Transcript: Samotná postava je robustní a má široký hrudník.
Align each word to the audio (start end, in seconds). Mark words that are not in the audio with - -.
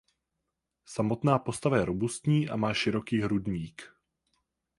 Samotná 0.85 1.39
postava 1.39 1.77
je 1.77 1.85
robustní 1.85 2.49
a 2.49 2.55
má 2.55 2.73
široký 2.73 3.21
hrudník. 3.21 3.89